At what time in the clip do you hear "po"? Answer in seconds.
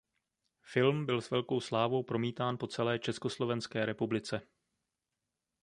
2.57-2.67